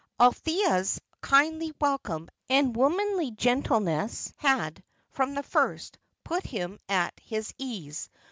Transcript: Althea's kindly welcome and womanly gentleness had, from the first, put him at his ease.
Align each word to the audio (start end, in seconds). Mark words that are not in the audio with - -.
Althea's 0.19 0.99
kindly 1.21 1.75
welcome 1.79 2.27
and 2.49 2.75
womanly 2.75 3.29
gentleness 3.29 4.33
had, 4.35 4.83
from 5.11 5.35
the 5.35 5.43
first, 5.43 5.99
put 6.23 6.43
him 6.43 6.79
at 6.89 7.13
his 7.21 7.53
ease. 7.59 8.09